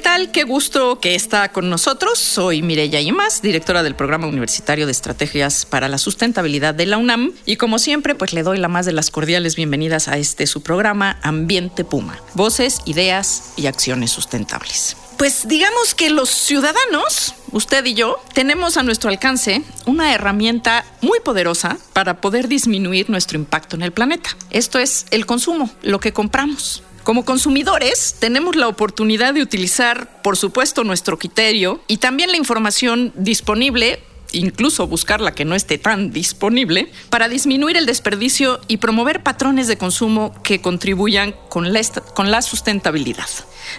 Tal? 0.00 0.32
Qué 0.32 0.44
gusto 0.44 0.98
que 0.98 1.14
está 1.14 1.52
con 1.52 1.70
nosotros. 1.70 2.18
Soy 2.18 2.62
Mireya 2.62 3.00
Yemas, 3.00 3.42
directora 3.42 3.82
del 3.82 3.94
Programa 3.94 4.26
Universitario 4.26 4.86
de 4.86 4.92
Estrategias 4.92 5.66
para 5.66 5.88
la 5.88 5.98
Sustentabilidad 5.98 6.74
de 6.74 6.86
la 6.86 6.98
UNAM. 6.98 7.32
Y 7.46 7.56
como 7.56 7.78
siempre, 7.78 8.14
pues 8.14 8.32
le 8.32 8.42
doy 8.42 8.58
la 8.58 8.68
más 8.68 8.86
de 8.86 8.92
las 8.92 9.10
cordiales 9.10 9.56
bienvenidas 9.56 10.08
a 10.08 10.16
este 10.16 10.46
su 10.46 10.62
programa 10.62 11.18
Ambiente 11.22 11.84
Puma. 11.84 12.18
Voces, 12.34 12.80
ideas 12.86 13.52
y 13.56 13.66
acciones 13.66 14.10
sustentables. 14.10 14.96
Pues 15.18 15.46
digamos 15.46 15.94
que 15.94 16.08
los 16.08 16.30
ciudadanos, 16.30 17.34
usted 17.52 17.84
y 17.84 17.92
yo, 17.92 18.18
tenemos 18.32 18.78
a 18.78 18.82
nuestro 18.82 19.10
alcance 19.10 19.62
una 19.84 20.14
herramienta 20.14 20.84
muy 21.02 21.20
poderosa 21.20 21.76
para 21.92 22.22
poder 22.22 22.48
disminuir 22.48 23.10
nuestro 23.10 23.38
impacto 23.38 23.76
en 23.76 23.82
el 23.82 23.92
planeta. 23.92 24.30
Esto 24.48 24.78
es 24.78 25.04
el 25.10 25.26
consumo, 25.26 25.68
lo 25.82 26.00
que 26.00 26.14
compramos. 26.14 26.82
Como 27.02 27.24
consumidores 27.24 28.16
tenemos 28.18 28.56
la 28.56 28.68
oportunidad 28.68 29.34
de 29.34 29.42
utilizar, 29.42 30.22
por 30.22 30.36
supuesto, 30.36 30.84
nuestro 30.84 31.18
criterio 31.18 31.80
y 31.88 31.96
también 31.96 32.30
la 32.30 32.36
información 32.36 33.12
disponible 33.16 34.00
incluso 34.32 34.86
buscar 34.86 35.20
la 35.20 35.34
que 35.34 35.44
no 35.44 35.54
esté 35.54 35.78
tan 35.78 36.12
disponible, 36.12 36.90
para 37.10 37.28
disminuir 37.28 37.76
el 37.76 37.86
desperdicio 37.86 38.60
y 38.68 38.78
promover 38.78 39.22
patrones 39.22 39.66
de 39.66 39.78
consumo 39.78 40.34
que 40.42 40.60
contribuyan 40.60 41.34
con 41.48 41.72
la, 41.72 41.82
con 42.14 42.30
la 42.30 42.42
sustentabilidad. 42.42 43.28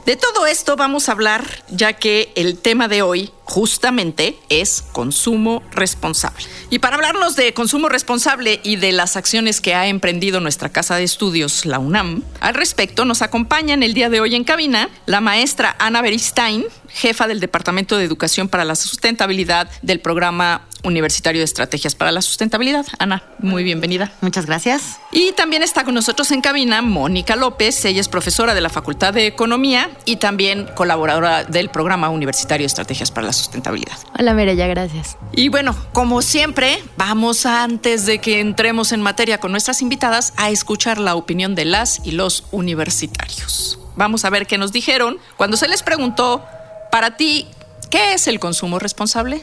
De 0.06 0.16
todo 0.16 0.46
esto 0.46 0.76
vamos 0.76 1.10
a 1.10 1.14
hablar 1.14 1.64
ya 1.70 1.94
que 1.94 2.32
el 2.36 2.58
tema 2.58 2.88
de 2.88 3.02
hoy 3.02 3.32
justamente 3.52 4.40
es 4.48 4.82
consumo 4.94 5.62
responsable. 5.72 6.46
Y 6.70 6.80
para 6.80 6.96
hablarnos 6.96 7.36
de 7.36 7.54
consumo 7.54 7.90
responsable 7.90 8.62
y 8.64 8.78
de 8.78 8.94
las 8.94 9.18
acciones 9.18 9.60
que 9.60 9.76
ha 9.76 9.88
emprendido 9.88 10.40
nuestra 10.40 10.70
casa 10.70 10.96
de 10.96 11.04
estudios, 11.04 11.66
la 11.66 11.78
UNAM, 11.78 12.24
al 12.40 12.54
respecto 12.54 13.04
nos 13.04 13.22
acompañan 13.22 13.84
el 13.84 13.94
día 13.94 14.10
de 14.10 14.22
hoy 14.22 14.36
en 14.36 14.46
cabina 14.46 14.88
la 15.06 15.20
maestra 15.20 15.76
Ana 15.80 16.02
Beristain, 16.02 16.64
jefa 16.88 17.28
del 17.28 17.42
Departamento 17.42 17.98
de 17.98 18.06
Educación 18.06 18.48
para 18.48 18.64
la 18.64 18.76
Sustentabilidad 18.76 19.70
del 19.82 20.00
programa 20.00 20.66
Universitario 20.84 21.42
de 21.42 21.46
Estrategias 21.46 21.96
para 21.96 22.12
la 22.12 22.22
Sustentabilidad. 22.22 22.86
Ana, 23.00 23.24
muy 23.40 23.64
bienvenida. 23.64 24.12
Muchas 24.22 24.46
gracias. 24.46 25.00
Y 25.12 25.32
también 25.34 25.64
está 25.64 25.84
con 25.84 25.94
nosotros 25.94 26.32
en 26.32 26.42
cabina 26.42 26.82
Mónica 26.82 27.36
López. 27.36 27.84
Ella 27.86 28.02
es 28.02 28.10
profesora 28.10 28.54
de 28.54 28.62
la 28.62 28.70
Facultad 28.70 29.14
de 29.14 29.28
Economía 29.28 29.90
y 30.06 30.18
también 30.18 30.68
colaboradora 30.76 31.44
del 31.44 31.70
programa 31.70 32.10
Universitario 32.10 32.64
de 32.64 32.68
Estrategias 32.68 33.12
para 33.12 33.28
la 33.28 33.34
Sustentabilidad. 33.34 33.98
Hola, 34.18 34.34
Mireya, 34.34 34.68
gracias. 34.68 35.18
Y 35.34 35.50
bueno, 35.50 35.76
como 35.94 36.22
siempre, 36.22 36.84
vamos 36.98 37.46
antes 37.46 38.06
de 38.06 38.20
que 38.20 38.40
entremos 38.40 38.92
en 38.92 39.02
materia 39.02 39.40
con 39.40 39.52
nuestras 39.52 39.82
invitadas 39.82 40.34
a 40.38 40.50
escuchar 40.50 40.98
la 40.98 41.16
opinión 41.16 41.56
de 41.56 41.66
las 41.66 42.02
y 42.04 42.12
los 42.12 42.46
universitarios. 42.52 43.80
Vamos 43.96 44.26
a 44.26 44.30
ver 44.30 44.48
qué 44.48 44.58
nos 44.58 44.72
dijeron 44.72 45.18
cuando 45.38 45.58
se 45.58 45.68
les 45.68 45.84
preguntó, 45.84 46.44
para 46.92 47.18
ti, 47.18 47.48
¿qué 47.90 48.14
es 48.14 48.28
el 48.28 48.40
consumo 48.40 48.80
responsable? 48.80 49.42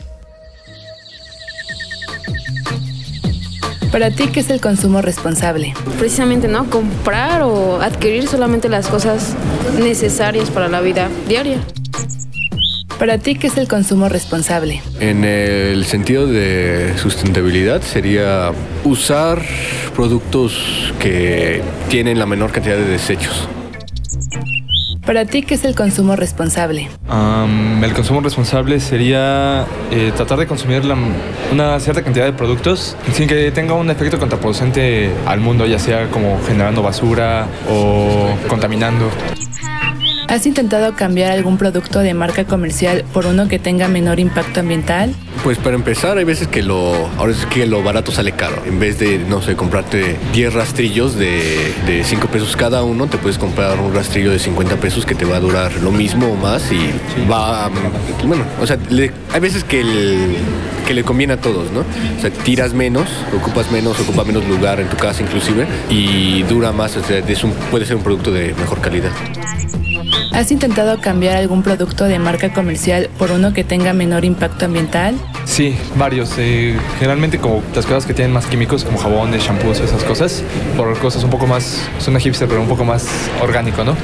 Para 3.93 4.10
ti, 4.10 4.28
¿qué 4.28 4.41
es 4.41 4.50
el 4.50 4.60
consumo 4.60 5.00
responsable? 5.00 5.72
Precisamente, 5.99 6.47
¿no? 6.47 6.69
Comprar 6.69 7.43
o 7.43 7.81
adquirir 7.81 8.28
solamente 8.28 8.69
las 8.69 8.87
cosas 8.87 9.34
necesarias 9.81 10.50
para 10.50 10.69
la 10.69 10.82
vida 10.82 11.09
diaria. 11.26 11.59
Para 12.99 13.16
ti, 13.19 13.37
¿qué 13.37 13.47
es 13.47 13.56
el 13.56 13.66
consumo 13.66 14.09
responsable? 14.09 14.82
En 15.00 15.25
el 15.25 15.87
sentido 15.87 16.26
de 16.26 16.93
sustentabilidad 16.99 17.81
sería 17.81 18.53
usar 18.84 19.41
productos 19.97 20.93
que 20.99 21.62
tienen 21.88 22.19
la 22.19 22.26
menor 22.26 22.53
cantidad 22.53 22.76
de 22.76 22.84
desechos. 22.84 23.49
Para 25.08 25.24
ti, 25.24 25.41
¿qué 25.41 25.54
es 25.54 25.64
el 25.64 25.74
consumo 25.74 26.16
responsable? 26.16 26.91
el 27.82 27.94
consumo 27.94 28.20
responsable 28.20 28.78
sería 28.78 29.64
eh, 29.91 30.12
tratar 30.14 30.38
de 30.38 30.46
consumir 30.46 30.82
una 31.50 31.80
cierta 31.80 32.02
cantidad 32.02 32.26
de 32.26 32.34
productos 32.34 32.94
sin 33.14 33.26
que 33.26 33.50
tenga 33.50 33.72
un 33.72 33.88
efecto 33.88 34.19
contraproducente 34.19 35.10
al 35.24 35.41
mundo, 35.41 35.64
ya 35.64 35.78
sea 35.78 36.10
como 36.10 36.38
generando 36.46 36.82
basura 36.82 37.46
o 37.70 38.36
contaminando. 38.48 39.08
¿Has 40.28 40.44
intentado 40.44 40.94
cambiar 40.94 41.32
algún 41.32 41.56
producto 41.56 42.00
de 42.00 42.12
marca 42.12 42.44
comercial 42.44 43.02
por 43.14 43.24
uno 43.24 43.48
que 43.48 43.58
tenga 43.58 43.88
menor 43.88 44.20
impacto 44.20 44.60
ambiental? 44.60 45.14
Pues 45.42 45.56
para 45.56 45.74
empezar, 45.74 46.18
hay 46.18 46.24
veces 46.24 46.48
que 46.48 46.62
lo, 46.62 47.08
ahora 47.16 47.32
es 47.32 47.46
que 47.46 47.64
lo 47.64 47.82
barato 47.82 48.12
sale 48.12 48.32
caro. 48.32 48.62
En 48.66 48.78
vez 48.78 48.98
de, 48.98 49.18
no 49.18 49.40
sé, 49.40 49.56
comprarte 49.56 50.18
10 50.34 50.52
rastrillos 50.52 51.14
de, 51.16 51.72
de 51.86 52.04
5 52.04 52.28
pesos 52.28 52.56
cada 52.56 52.82
uno, 52.82 53.06
te 53.06 53.16
puedes 53.16 53.38
comprar 53.38 53.80
un 53.80 53.94
rastrillo 53.94 54.30
de 54.30 54.38
50 54.38 54.76
pesos 54.76 55.06
que 55.06 55.14
te 55.14 55.24
va 55.24 55.36
a 55.36 55.40
durar 55.40 55.72
lo 55.82 55.92
mismo 55.92 56.26
o 56.26 56.36
más 56.36 56.70
y 56.72 56.90
va, 57.30 57.70
bueno, 58.26 58.44
o 58.60 58.66
sea, 58.66 58.76
hay 59.32 59.40
veces 59.40 59.64
que, 59.64 59.82
que 60.86 60.92
le 60.92 61.04
conviene 61.04 61.32
a 61.32 61.36
todos, 61.38 61.72
¿no? 61.72 61.80
O 61.80 62.20
sea, 62.20 62.28
tiras 62.30 62.74
menos, 62.74 63.08
ocupas 63.34 63.70
menos, 63.70 63.98
ocupa 64.00 64.24
menos 64.24 64.46
lugar 64.46 64.78
en 64.78 64.88
tu 64.88 64.96
casa 64.98 65.22
inclusive 65.22 65.66
y 65.88 66.42
dura 66.42 66.72
más, 66.72 66.98
o 66.98 67.02
sea, 67.02 67.18
es 67.18 67.44
un, 67.44 67.52
puede 67.70 67.86
ser 67.86 67.96
un 67.96 68.02
producto 68.02 68.30
de 68.30 68.54
mejor 68.58 68.82
calidad. 68.82 69.12
¿Has 70.32 70.52
intentado 70.52 71.00
cambiar 71.00 71.36
algún 71.36 71.62
producto 71.62 72.04
de 72.04 72.18
marca 72.18 72.52
comercial 72.52 73.10
por 73.18 73.30
uno 73.32 73.52
que 73.52 73.64
tenga 73.64 73.92
menor 73.92 74.24
impacto 74.24 74.66
ambiental? 74.66 75.16
Sí, 75.44 75.76
varios. 75.96 76.34
Eh, 76.38 76.78
generalmente 76.98 77.38
como 77.38 77.62
las 77.74 77.86
cosas 77.86 78.06
que 78.06 78.14
tienen 78.14 78.32
más 78.32 78.46
químicos, 78.46 78.84
como 78.84 78.98
jabones, 78.98 79.42
shampoos, 79.42 79.80
esas 79.80 80.04
cosas, 80.04 80.44
por 80.76 80.96
cosas 80.98 81.24
un 81.24 81.30
poco 81.30 81.46
más, 81.46 81.82
son 81.98 82.18
hipster, 82.18 82.46
pero 82.46 82.60
un 82.60 82.68
poco 82.68 82.84
más 82.84 83.06
orgánico, 83.42 83.82
¿no? 83.82 83.96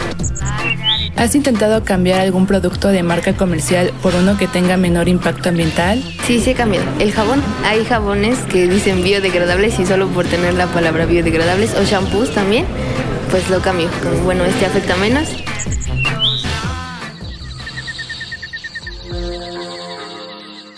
¿Has 1.17 1.37
intentado 1.37 1.85
cambiar 1.85 2.21
algún 2.21 2.47
producto 2.47 2.89
de 2.89 3.05
marca 3.05 3.35
comercial 3.35 3.93
por 4.03 4.17
uno 4.17 4.37
que 4.37 4.49
tenga 4.49 4.77
menor 4.77 5.09
impacto 5.09 5.49
ambiental? 5.49 6.03
Sí, 6.27 6.41
sí 6.41 6.51
he 6.51 6.55
cambiado. 6.55 6.87
El 6.99 7.13
jabón, 7.13 7.41
hay 7.65 7.85
jabones 7.85 8.39
que 8.51 8.67
dicen 8.67 9.05
biodegradables 9.05 9.79
y 9.79 9.87
solo 9.87 10.09
por 10.09 10.27
tener 10.27 10.55
la 10.55 10.67
palabra 10.67 11.07
biodegradables, 11.07 11.75
o 11.77 11.85
shampoos 11.85 12.35
también, 12.35 12.67
pues 13.31 13.49
lo 13.49 13.61
cambio. 13.61 13.89
Bueno, 14.25 14.45
este 14.45 14.67
afecta 14.67 14.97
menos 14.97 15.29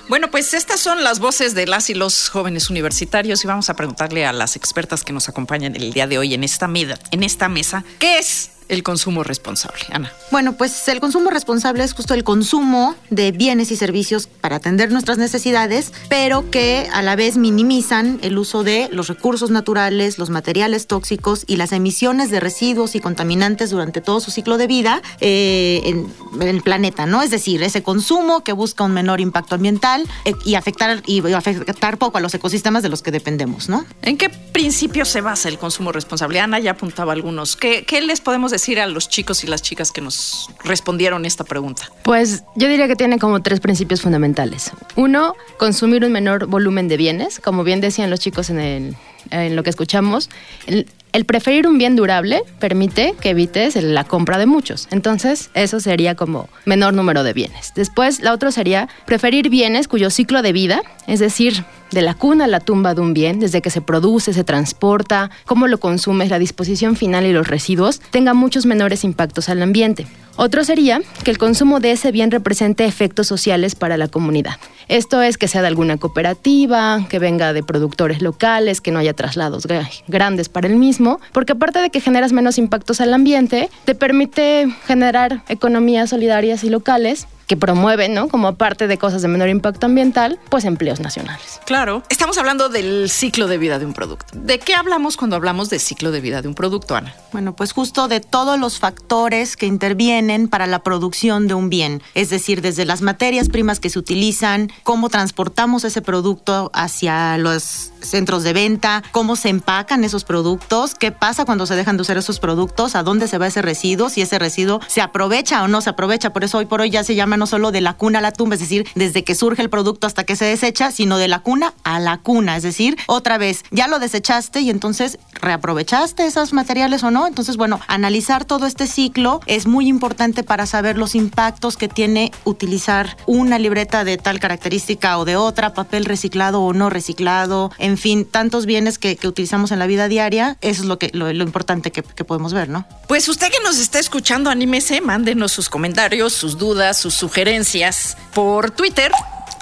Bueno, 0.09 0.31
pues 0.31 0.55
estas 0.55 0.79
son 0.79 1.03
las 1.03 1.19
voces 1.19 1.55
de 1.55 1.67
las 1.67 1.91
y 1.91 1.95
los 1.95 2.29
jóvenes 2.29 2.71
universitarios 2.71 3.43
y 3.43 3.49
vamos 3.49 3.71
a 3.71 3.75
preguntarle 3.75 4.25
a 4.25 4.33
las 4.33 4.55
expertas 4.55 5.03
que 5.03 5.13
nos 5.13 5.29
acompañan 5.29 5.75
el 5.75 5.93
día 5.93 6.07
de 6.07 6.17
hoy 6.17 6.33
en 6.33 6.45
esta, 6.45 6.71
en 7.11 7.23
esta 7.25 7.49
mesa, 7.49 7.85
¿qué 7.99 8.19
es 8.19 8.51
el 8.69 8.83
consumo 8.83 9.23
responsable? 9.23 9.85
Ana. 9.91 10.13
Bueno, 10.31 10.55
pues 10.55 10.89
el 10.89 11.01
consumo 11.01 11.31
responsable 11.31 11.85
es 11.85 11.95
justo 11.95 12.15
el 12.15 12.25
consumo 12.25 12.95
de 13.11 13.33
bienes 13.33 13.71
y 13.71 13.77
servicios 13.77 14.27
para 14.27 14.57
atender 14.57 14.91
nuestras 14.91 15.19
necesidades, 15.19 15.93
pero 16.09 16.51
que 16.51 16.89
a 16.93 17.03
la 17.03 17.17
vez 17.17 17.37
minimizan 17.37 18.19
el 18.23 18.39
uso 18.39 18.65
de 18.65 18.89
los 18.91 19.09
recursos 19.09 19.51
naturales, 19.51 20.19
los 20.19 20.31
materiales 20.31 20.87
tóxicos 20.87 21.45
y 21.47 21.57
las 21.57 21.73
emisiones 21.73 22.31
de 22.31 22.41
residuos 22.41 22.95
y 22.95 23.01
contaminantes 23.01 23.71
durante 23.71 24.01
todo 24.01 24.21
su 24.21 24.31
ciclo 24.31 24.59
de 24.59 24.67
vida 24.67 25.03
eh, 25.21 25.83
en, 25.85 26.13
el 26.43 26.63
planeta, 26.63 27.07
¿no? 27.07 27.23
Es 27.23 27.31
decir, 27.31 27.63
ese 27.63 27.83
consumo 27.83 28.43
que 28.43 28.53
busca 28.53 28.85
un 28.85 28.93
menor 28.93 29.21
impacto 29.21 29.55
ambiental 29.55 30.05
eh, 30.25 30.35
y 30.45 30.55
afectar 30.55 31.03
y 31.07 31.21
afectar 31.33 31.99
poco 31.99 32.19
a 32.19 32.21
los 32.21 32.35
ecosistemas 32.35 32.83
de 32.83 32.89
los 32.89 33.03
que 33.03 33.11
dependemos, 33.11 33.69
¿no? 33.69 33.85
¿En 34.03 34.17
qué 34.17 34.29
principio 34.29 35.05
se 35.05 35.21
basa 35.21 35.49
el 35.49 35.59
consumo 35.59 35.93
responsable? 35.93 36.41
Ana 36.41 36.59
ya 36.59 36.73
apuntaba 36.73 37.13
algunos. 37.13 37.57
¿Qué, 37.57 37.85
qué 37.85 38.01
les 38.01 38.21
podemos 38.21 38.51
decir? 38.51 38.56
Decir 38.57 38.81
a 38.81 38.87
los 38.87 39.09
chicos 39.09 39.45
y 39.45 39.47
las 39.47 39.63
chicas 39.63 39.93
que 39.93 40.01
nos 40.01 40.51
respondieron 40.65 41.25
esta 41.25 41.45
pregunta? 41.45 41.91
Pues 42.03 42.43
yo 42.55 42.69
diría 42.69 42.89
que 42.89 42.97
tiene 42.97 43.19
como 43.19 43.43
tres 43.43 43.61
principios 43.61 44.01
fundamentales. 44.01 44.73
Uno, 44.97 45.35
consumir 45.59 46.05
un 46.05 46.13
menor 46.13 46.47
volumen 46.47 46.89
de 46.89 46.97
bienes, 46.97 47.39
como 47.41 47.65
bien 47.65 47.81
decían 47.81 48.11
los 48.11 48.21
chicos 48.21 48.51
en, 48.51 48.97
lo 49.31 49.63
que 49.63 49.71
escuchamos. 49.71 50.31
El, 50.67 50.87
el 51.13 51.25
preferir 51.25 51.67
un 51.67 51.79
bien 51.79 51.97
durable 51.97 52.43
permite 52.59 53.15
que 53.21 53.31
evites 53.31 53.77
la 53.77 54.05
compra 54.05 54.39
de 54.39 54.47
muchos. 54.47 54.87
Entonces, 54.91 55.51
eso 55.55 55.81
sería 55.81 56.15
como 56.15 56.49
menor 56.65 56.95
número 56.95 57.23
de 57.23 57.33
bienes. 57.33 57.73
Después, 57.75 58.21
la 58.21 58.33
otra 58.33 58.53
sería 58.53 58.89
preferir 59.07 59.49
bienes 59.49 59.89
cuyo 59.89 60.11
ciclo 60.11 60.43
de 60.43 60.53
vida 60.53 60.83
es 61.07 61.21
decir, 61.21 61.65
de 61.91 62.03
la 62.03 62.15
cuna 62.15 62.45
a 62.45 62.49
la 62.49 62.61
tumba 62.61 62.95
de 62.95 63.01
un 63.01 63.15
bien, 63.15 63.41
desde 63.41 63.63
que 63.63 63.71
se 63.71 63.81
produce, 63.81 64.33
se 64.33 64.45
transporta, 64.45 65.31
cómo 65.45 65.69
lo 65.69 65.79
consumes, 65.79 66.31
la 66.31 66.39
disposición 66.39 66.97
final 66.97 67.27
y 67.27 67.33
los 67.33 67.49
residuos, 67.49 68.01
tenga 68.11 68.35
muchos 68.35 68.67
menores 68.67 69.05
impactos 69.05 69.49
al 69.49 69.63
ambiente. 69.63 70.07
Otro 70.39 70.65
sería 70.65 71.01
que 71.25 71.31
el 71.31 71.39
consumo 71.39 71.81
de 71.81 71.93
ese 71.93 72.13
bien 72.13 72.31
represente 72.31 72.85
efectos 72.85 73.27
sociales 73.27 73.75
para 73.75 73.97
la 73.97 74.09
comunidad. 74.09 74.57
Esto 74.87 75.23
es 75.23 75.39
que 75.39 75.49
sea 75.49 75.63
de 75.63 75.69
alguna 75.69 75.97
cooperativa, 75.97 77.07
que 77.09 77.19
venga 77.19 77.55
de 77.55 77.63
productores 77.63 78.21
locales, 78.21 78.83
que 78.83 78.91
no 78.91 78.99
haya 78.99 79.15
traslados 79.15 79.67
grandes 80.07 80.49
para 80.51 80.69
el 80.69 80.77
mismo, 80.77 81.21
porque 81.33 81.53
aparte 81.53 81.79
de 81.79 81.89
que 81.89 82.03
generas 82.03 82.33
menos 82.33 82.59
impactos 82.59 83.01
al 83.01 83.15
ambiente, 83.15 83.71
te 83.87 83.95
permite 83.95 84.69
generar 84.87 85.43
economías 85.49 86.11
solidarias 86.11 86.65
y 86.65 86.71
locales 86.71 87.27
que 87.47 87.57
promueven, 87.57 88.15
¿no? 88.15 88.29
Como 88.29 88.55
parte 88.57 88.87
de 88.87 88.99
cosas 88.99 89.23
de 89.23 89.29
menor 89.29 89.49
impacto 89.49 89.87
ambiental, 89.87 90.39
pues 90.49 90.65
empleos 90.65 91.01
nacionales. 91.01 91.61
Claro. 91.65 92.03
Estamos 92.09 92.39
hablando 92.39 92.69
del 92.69 93.09
ciclo 93.09 93.47
de 93.47 93.59
vida 93.59 93.79
de 93.79 93.87
un 93.87 93.93
producto. 93.93 94.27
¿De 94.35 94.59
qué 94.59 94.75
hablamos 94.75 95.17
cuando 95.17 95.37
hablamos 95.37 95.71
de 95.71 95.79
ciclo 95.79 96.11
de 96.11 96.21
vida 96.21 96.43
de 96.43 96.49
un 96.49 96.55
producto, 96.55 96.97
Ana? 96.97 97.15
Bueno, 97.33 97.55
pues 97.55 97.73
justo 97.73 98.09
de 98.09 98.21
todos 98.21 98.59
los 98.59 98.79
factores 98.79 99.57
que 99.57 99.67
intervienen 99.67 100.49
para 100.49 100.67
la 100.67 100.81
producción 100.81 101.47
de 101.47 101.55
un 101.55 101.71
bien. 101.71 102.03
Es 102.15 102.31
decir, 102.31 102.63
desde 102.63 102.85
las 102.85 103.03
materias 103.03 103.49
primas 103.49 103.81
que 103.81 103.91
se 103.91 103.99
utilizan, 103.99 104.71
cómo 104.83 105.09
transportamos 105.09 105.85
ese 105.85 106.03
producto 106.03 106.71
hacia 106.75 107.39
los 107.39 107.93
centros 108.01 108.43
de 108.43 108.53
venta, 108.53 109.03
cómo 109.13 109.37
se 109.37 109.49
empacan 109.49 110.05
esos 110.05 110.25
productos, 110.25 110.95
qué 110.95 111.13
pasa 111.13 111.45
cuando 111.45 111.67
se 111.67 111.75
dejan 111.75 111.97
de 111.97 112.03
usar 112.03 112.17
esos 112.17 112.39
productos, 112.39 112.95
a 112.95 113.03
dónde 113.03 113.29
se 113.29 113.39
va 113.39 113.47
ese 113.47 113.63
residuo, 113.63 114.09
si 114.09 114.23
ese 114.23 114.39
residuo 114.39 114.81
se 114.87 115.01
aprovecha 115.01 115.63
o 115.63 115.69
no 115.69 115.81
se 115.81 115.91
aprovecha. 115.91 116.33
Por 116.33 116.45
eso 116.45 116.59
hoy 116.59 116.67
por 116.67 116.81
hoy 116.81 116.91
ya 116.91 117.05
se 117.05 117.15
llama 117.15 117.36
no 117.37 117.47
solo 117.47 117.73
de 117.73 117.81
la 117.81 117.95
cuna 117.95 118.19
a 118.19 118.23
la 118.23 118.33
tumba, 118.33 118.55
es 118.55 118.61
decir, 118.61 118.87
desde 118.95 119.25
que 119.25 119.35
surge 119.35 119.63
el 119.63 119.71
producto 119.71 120.07
hasta 120.07 120.25
que 120.25 120.37
se 120.37 120.45
desecha, 120.45 120.91
sino 120.91 121.19
de 121.19 121.29
la 121.29 121.41
cuna 121.41 121.75
a 121.85 121.99
la 122.01 122.19
cuna. 122.19 122.57
Es 122.57 122.63
decir, 122.63 122.97
otra 123.07 123.39
vez, 123.39 123.63
ya 123.71 123.89
lo 123.89 123.99
desechaste 123.99 124.61
y 124.61 124.71
entonces 124.71 125.19
reaprovechaste 125.35 126.27
esos 126.27 126.53
materiales 126.53 127.03
o 127.03 127.11
no. 127.11 127.27
Entonces, 127.27 127.57
bueno, 127.57 127.81
analizar 127.87 128.45
todo 128.45 128.67
este 128.67 128.87
ciclo 128.87 129.41
es 129.47 129.67
muy 129.67 129.89
importante 129.89 130.43
para 130.43 130.67
saber 130.67 130.99
los 130.99 131.15
impactos 131.15 131.77
que 131.77 131.89
tiene 131.89 132.33
utilizar 132.45 133.17
una 133.27 133.59
libreta 133.59 134.05
de 134.05 134.17
tal 134.17 134.41
característica 134.41 135.19
o 135.19 135.25
de 135.25 135.37
otra, 135.37 135.75
papel 135.75 136.05
reciclado 136.05 136.63
o 136.63 136.73
no 136.73 136.91
reciclado, 136.91 137.71
en 137.79 137.99
fin, 137.99 138.25
tantos 138.25 138.67
bienes 138.67 138.99
que, 138.99 139.19
utilizamos 139.27 139.73
en 139.73 139.79
la 139.79 139.87
vida 139.87 140.09
diaria. 140.09 140.57
Eso 140.61 140.83
es 140.83 140.89
lo, 140.89 140.99
que, 140.99 141.11
lo, 141.13 141.31
importante 141.31 141.91
que, 141.91 142.03
podemos 142.03 142.53
ver, 142.53 142.69
¿no? 142.69 142.87
Pues 143.09 143.29
usted 143.29 143.49
que 143.51 143.63
nos 143.63 143.79
está 143.79 143.99
escuchando, 143.99 144.51
anímese, 144.51 145.01
mándenos 145.01 145.53
sus 145.53 145.69
comentarios, 145.69 146.33
sus 146.33 146.59
dudas, 146.59 146.97
sus 146.97 147.15
sugerencias 147.27 148.17
por 148.35 148.71
Twitter 148.71 149.11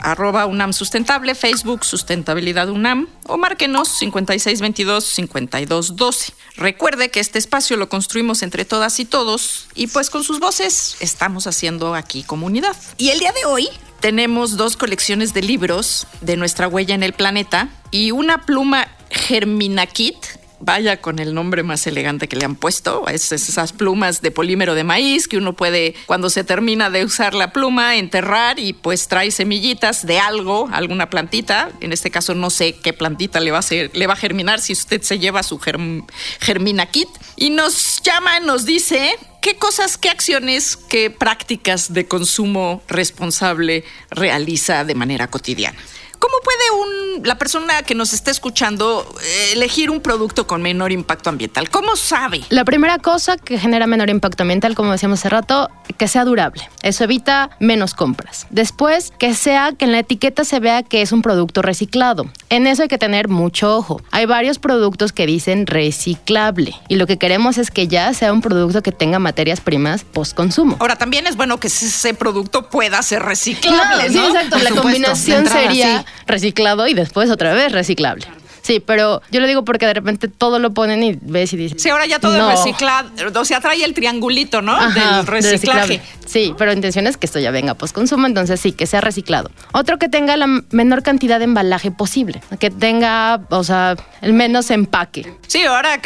arroba 0.02 0.44
UNAM 0.44 0.74
Sustentable, 0.74 1.34
Facebook 1.34 1.82
Sustentabilidad 1.82 2.68
UNAM 2.68 3.08
o 3.26 3.38
márquenos 3.38 4.02
5622-5212. 4.02 6.34
Recuerde 6.56 7.10
que 7.10 7.20
este 7.20 7.38
espacio 7.38 7.78
lo 7.78 7.88
construimos 7.88 8.42
entre 8.42 8.66
todas 8.66 9.00
y 9.00 9.06
todos 9.06 9.68
y 9.74 9.86
pues 9.86 10.10
con 10.10 10.24
sus 10.24 10.40
voces 10.40 10.96
estamos 11.00 11.46
haciendo 11.46 11.94
aquí 11.94 12.22
comunidad. 12.22 12.76
Y 12.98 13.08
el 13.08 13.18
día 13.18 13.32
de 13.32 13.46
hoy 13.46 13.70
tenemos 14.00 14.58
dos 14.58 14.76
colecciones 14.76 15.32
de 15.32 15.40
libros 15.40 16.06
de 16.20 16.36
nuestra 16.36 16.68
huella 16.68 16.94
en 16.94 17.02
el 17.02 17.14
planeta 17.14 17.70
y 17.90 18.10
una 18.10 18.44
pluma 18.44 18.88
Germina 19.08 19.86
Kit 19.86 20.18
vaya 20.64 21.00
con 21.00 21.18
el 21.18 21.34
nombre 21.34 21.62
más 21.62 21.86
elegante 21.86 22.28
que 22.28 22.36
le 22.36 22.44
han 22.44 22.56
puesto, 22.56 23.06
es 23.08 23.32
esas 23.32 23.72
plumas 23.72 24.22
de 24.22 24.30
polímero 24.30 24.74
de 24.74 24.84
maíz 24.84 25.28
que 25.28 25.36
uno 25.36 25.52
puede, 25.52 25.94
cuando 26.06 26.30
se 26.30 26.44
termina 26.44 26.90
de 26.90 27.04
usar 27.04 27.34
la 27.34 27.52
pluma, 27.52 27.96
enterrar 27.96 28.58
y 28.58 28.72
pues 28.72 29.08
trae 29.08 29.30
semillitas 29.30 30.06
de 30.06 30.18
algo, 30.18 30.68
alguna 30.72 31.10
plantita. 31.10 31.70
En 31.80 31.92
este 31.92 32.10
caso 32.10 32.34
no 32.34 32.50
sé 32.50 32.76
qué 32.76 32.92
plantita 32.92 33.40
le 33.40 33.50
va 33.50 33.58
a, 33.58 33.62
ser, 33.62 33.90
le 33.94 34.06
va 34.06 34.14
a 34.14 34.16
germinar 34.16 34.60
si 34.60 34.72
usted 34.72 35.02
se 35.02 35.18
lleva 35.18 35.42
su 35.42 35.58
germina 35.58 36.86
kit. 36.86 37.08
Y 37.36 37.50
nos 37.50 38.00
llama, 38.02 38.40
nos 38.40 38.64
dice 38.64 39.16
qué 39.42 39.56
cosas, 39.56 39.98
qué 39.98 40.08
acciones, 40.08 40.76
qué 40.76 41.10
prácticas 41.10 41.92
de 41.92 42.06
consumo 42.06 42.82
responsable 42.88 43.84
realiza 44.10 44.84
de 44.84 44.94
manera 44.94 45.28
cotidiana. 45.28 45.78
¿Cómo 46.18 46.36
puede 46.42 46.53
un, 46.72 47.26
la 47.26 47.38
persona 47.38 47.82
que 47.82 47.94
nos 47.94 48.12
está 48.12 48.30
escuchando 48.30 49.06
eh, 49.22 49.52
elegir 49.52 49.90
un 49.90 50.00
producto 50.00 50.46
con 50.46 50.62
menor 50.62 50.92
impacto 50.92 51.30
ambiental? 51.30 51.70
¿Cómo 51.70 51.96
sabe? 51.96 52.42
La 52.50 52.64
primera 52.64 52.98
cosa 52.98 53.36
que 53.36 53.58
genera 53.58 53.86
menor 53.86 54.10
impacto 54.10 54.42
ambiental, 54.42 54.74
como 54.74 54.92
decíamos 54.92 55.20
hace 55.20 55.28
rato, 55.28 55.70
que 55.96 56.08
sea 56.08 56.24
durable. 56.24 56.68
Eso 56.82 57.04
evita 57.04 57.50
menos 57.60 57.94
compras. 57.94 58.46
Después, 58.50 59.12
que 59.18 59.34
sea 59.34 59.72
que 59.72 59.84
en 59.84 59.92
la 59.92 60.00
etiqueta 60.00 60.44
se 60.44 60.60
vea 60.60 60.82
que 60.82 61.02
es 61.02 61.12
un 61.12 61.22
producto 61.22 61.62
reciclado. 61.62 62.26
En 62.50 62.66
eso 62.66 62.82
hay 62.82 62.88
que 62.88 62.98
tener 62.98 63.28
mucho 63.28 63.76
ojo. 63.76 64.00
Hay 64.10 64.26
varios 64.26 64.58
productos 64.58 65.12
que 65.12 65.26
dicen 65.26 65.66
reciclable 65.66 66.74
y 66.88 66.96
lo 66.96 67.06
que 67.06 67.18
queremos 67.18 67.58
es 67.58 67.70
que 67.70 67.88
ya 67.88 68.12
sea 68.14 68.32
un 68.32 68.40
producto 68.40 68.82
que 68.82 68.92
tenga 68.92 69.18
materias 69.18 69.60
primas 69.60 70.04
post 70.04 70.34
consumo. 70.34 70.76
Ahora 70.80 70.96
también 70.96 71.26
es 71.26 71.36
bueno 71.36 71.58
que 71.58 71.68
ese 71.68 72.14
producto 72.14 72.68
pueda 72.68 73.02
ser 73.02 73.22
reciclable. 73.22 74.10
Sí, 74.10 74.18
exacto. 74.18 74.58
la 74.58 74.70
combinación 74.70 75.46
sería 75.46 76.04
reciclado 76.54 76.86
y 76.86 76.94
después 76.94 77.30
otra 77.30 77.52
vez 77.52 77.72
reciclable. 77.72 78.26
Sí, 78.62 78.80
pero 78.80 79.20
yo 79.30 79.40
lo 79.40 79.46
digo 79.46 79.62
porque 79.62 79.84
de 79.84 79.92
repente 79.92 80.26
todo 80.26 80.58
lo 80.58 80.72
ponen 80.72 81.02
y 81.02 81.18
ves 81.20 81.52
y 81.52 81.58
dices. 81.58 81.82
Sí, 81.82 81.90
ahora 81.90 82.06
ya 82.06 82.18
todo 82.18 82.34
es 82.34 82.58
reciclado. 82.58 83.10
O 83.38 83.44
sea, 83.44 83.60
trae 83.60 83.84
el 83.84 83.92
triangulito, 83.92 84.62
¿no? 84.62 84.74
Del 84.90 85.26
reciclaje. 85.26 86.00
Sí, 86.24 86.54
pero 86.56 86.72
intención 86.72 87.06
es 87.06 87.18
que 87.18 87.26
esto 87.26 87.38
ya 87.38 87.50
venga 87.50 87.74
post 87.74 87.94
consumo, 87.94 88.26
entonces 88.26 88.58
sí, 88.58 88.72
que 88.72 88.86
sea 88.86 89.02
reciclado. 89.02 89.50
Otro 89.72 89.98
que 89.98 90.08
tenga 90.08 90.38
la 90.38 90.46
menor 90.70 91.02
cantidad 91.02 91.38
de 91.38 91.44
embalaje 91.44 91.90
posible, 91.90 92.40
que 92.58 92.70
tenga, 92.70 93.42
o 93.50 93.64
sea, 93.64 93.96
el 94.22 94.32
menos 94.32 94.70
empaque. 94.70 95.30
Sí, 95.46 95.62
ahora 95.64 96.00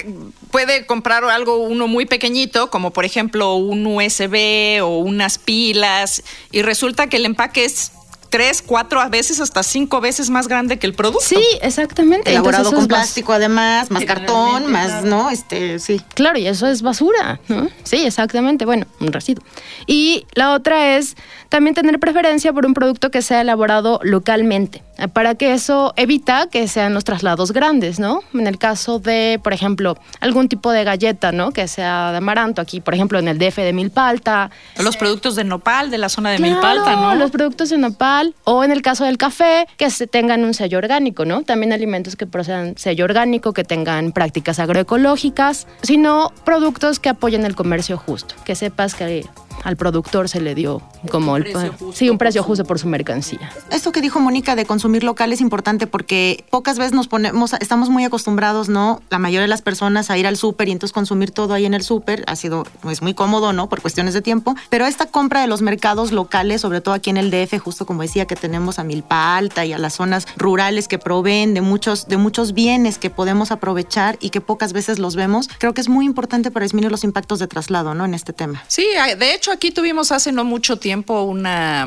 puede 0.50 0.84
comprar 0.84 1.22
algo 1.26 1.58
uno 1.58 1.86
muy 1.86 2.06
pequeñito, 2.06 2.70
como 2.70 2.92
por 2.92 3.04
ejemplo 3.04 3.54
un 3.54 3.86
USB 3.86 4.82
o 4.82 4.98
unas 4.98 5.38
pilas, 5.38 6.24
y 6.50 6.62
resulta 6.62 7.06
que 7.06 7.18
el 7.18 7.26
empaque 7.26 7.64
es 7.64 7.92
tres, 8.28 8.62
cuatro, 8.62 9.00
a 9.00 9.08
veces 9.08 9.40
hasta 9.40 9.62
cinco 9.62 10.00
veces 10.00 10.30
más 10.30 10.48
grande 10.48 10.78
que 10.78 10.86
el 10.86 10.94
producto. 10.94 11.24
Sí, 11.24 11.42
exactamente. 11.62 12.30
Elaborado 12.30 12.72
con 12.72 12.86
plástico 12.86 13.32
además, 13.32 13.90
más 13.90 14.04
cartón, 14.04 14.70
más, 14.70 15.04
¿no? 15.04 15.30
Este, 15.30 15.78
sí. 15.78 16.00
Claro, 16.14 16.38
y 16.38 16.46
eso 16.46 16.66
es 16.66 16.82
basura, 16.82 17.40
¿no? 17.48 17.68
Sí, 17.84 18.04
exactamente. 18.04 18.64
Bueno, 18.64 18.86
un 19.00 19.12
residuo. 19.12 19.44
Y 19.86 20.26
la 20.34 20.52
otra 20.52 20.96
es 20.96 21.16
también 21.48 21.74
tener 21.74 21.98
preferencia 21.98 22.52
por 22.52 22.66
un 22.66 22.74
producto 22.74 23.10
que 23.10 23.22
sea 23.22 23.40
elaborado 23.40 24.00
localmente, 24.02 24.82
para 25.12 25.36
que 25.36 25.52
eso 25.52 25.92
evita 25.96 26.48
que 26.48 26.66
sean 26.66 26.94
los 26.94 27.04
traslados 27.04 27.52
grandes, 27.52 28.00
¿no? 28.00 28.20
En 28.34 28.46
el 28.46 28.58
caso 28.58 28.98
de, 28.98 29.40
por 29.42 29.52
ejemplo, 29.52 29.96
algún 30.20 30.48
tipo 30.48 30.72
de 30.72 30.82
galleta, 30.82 31.30
¿no? 31.30 31.52
Que 31.52 31.68
sea 31.68 32.10
de 32.10 32.18
amaranto, 32.18 32.60
aquí, 32.60 32.80
por 32.80 32.94
ejemplo, 32.94 33.18
en 33.18 33.28
el 33.28 33.38
DF 33.38 33.56
de 33.58 33.72
Milpalta. 33.72 34.50
Los 34.82 34.96
productos 34.96 35.36
de 35.36 35.44
nopal, 35.44 35.90
de 35.90 35.98
la 35.98 36.08
zona 36.08 36.30
de 36.30 36.38
Milpalta, 36.38 36.96
¿no? 36.96 37.14
Los 37.14 37.30
productos 37.30 37.70
de 37.70 37.78
nopal, 37.78 38.34
o 38.44 38.64
en 38.64 38.72
el 38.72 38.82
caso 38.82 39.04
del 39.04 39.18
café, 39.18 39.66
que 39.76 39.90
se 39.90 40.06
tengan 40.06 40.44
un 40.44 40.54
sello 40.54 40.78
orgánico, 40.78 41.24
¿no? 41.24 41.42
También 41.42 41.72
alimentos 41.72 42.16
que 42.16 42.26
procedan 42.26 42.76
sello 42.76 43.04
orgánico, 43.04 43.52
que 43.52 43.64
tengan 43.64 44.12
prácticas 44.12 44.58
agroecológicas, 44.58 45.66
sino 45.82 46.32
productos 46.44 46.98
que 46.98 47.08
apoyen 47.08 47.44
el 47.44 47.54
comercio 47.54 47.96
justo, 47.98 48.34
que 48.44 48.54
sepas 48.54 48.94
que 48.94 49.24
al 49.64 49.76
productor 49.76 50.28
se 50.28 50.40
le 50.40 50.54
dio 50.54 50.82
como 51.10 51.36
el 51.36 51.54
sí, 51.92 52.10
un 52.10 52.18
precio 52.18 52.42
justo 52.42 52.64
por 52.64 52.78
su 52.78 52.88
mercancía. 52.88 53.50
Esto 53.70 53.92
que 53.92 54.00
dijo 54.00 54.20
Mónica 54.20 54.56
de 54.56 54.66
consumir 54.66 55.04
local 55.04 55.32
es 55.32 55.40
importante 55.40 55.86
porque 55.86 56.44
pocas 56.50 56.78
veces 56.78 56.92
nos 56.92 57.08
ponemos, 57.08 57.52
estamos 57.54 57.90
muy 57.90 58.04
acostumbrados, 58.04 58.68
¿no? 58.68 59.00
La 59.10 59.18
mayoría 59.18 59.42
de 59.42 59.48
las 59.48 59.62
personas 59.62 60.10
a 60.10 60.18
ir 60.18 60.26
al 60.26 60.36
súper 60.36 60.68
y 60.68 60.72
entonces 60.72 60.92
consumir 60.92 61.30
todo 61.30 61.54
ahí 61.54 61.66
en 61.66 61.74
el 61.74 61.82
súper 61.82 62.24
ha 62.26 62.36
sido 62.36 62.64
pues, 62.80 63.02
muy 63.02 63.14
cómodo, 63.14 63.52
¿no? 63.52 63.68
Por 63.68 63.80
cuestiones 63.80 64.14
de 64.14 64.22
tiempo. 64.22 64.54
Pero 64.70 64.86
esta 64.86 65.06
compra 65.06 65.40
de 65.40 65.46
los 65.46 65.62
mercados 65.62 66.12
locales, 66.12 66.60
sobre 66.60 66.80
todo 66.80 66.94
aquí 66.94 67.10
en 67.10 67.16
el 67.16 67.30
DF, 67.30 67.58
justo 67.58 67.86
como 67.86 68.02
decía, 68.02 68.26
que 68.26 68.36
tenemos 68.36 68.78
a 68.78 68.84
Milpa 68.84 69.36
Alta 69.36 69.64
y 69.64 69.72
a 69.72 69.78
las 69.78 69.94
zonas 69.94 70.26
rurales 70.36 70.88
que 70.88 70.98
proveen 70.98 71.54
de 71.54 71.60
muchos, 71.60 72.08
de 72.08 72.16
muchos 72.16 72.52
bienes 72.54 72.98
que 72.98 73.10
podemos 73.10 73.50
aprovechar 73.50 74.16
y 74.20 74.30
que 74.30 74.40
pocas 74.40 74.72
veces 74.72 74.98
los 74.98 75.16
vemos, 75.16 75.48
creo 75.58 75.74
que 75.74 75.80
es 75.80 75.88
muy 75.88 76.06
importante 76.06 76.50
para 76.50 76.64
disminuir 76.64 76.90
los 76.90 77.04
impactos 77.04 77.38
de 77.38 77.46
traslado, 77.46 77.94
¿no? 77.94 78.04
En 78.04 78.14
este 78.14 78.32
tema. 78.32 78.62
Sí, 78.68 78.86
de 79.18 79.34
hecho 79.34 79.47
aquí 79.52 79.70
tuvimos 79.70 80.12
hace 80.12 80.32
no 80.32 80.44
mucho 80.44 80.78
tiempo 80.78 81.22
una 81.22 81.86